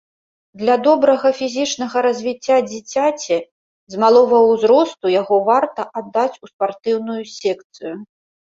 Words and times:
Для 0.59 0.75
добрага 0.85 1.29
фізічнага 1.39 1.97
развіцця 2.07 2.57
дзіцяці 2.71 3.37
з 3.97 4.01
малога 4.05 4.37
ўзросту 4.49 5.05
яго 5.21 5.35
варта 5.51 5.81
аддаць 6.03 6.35
у 6.43 6.53
спартыўную 6.55 7.23
секцыю. 7.39 7.95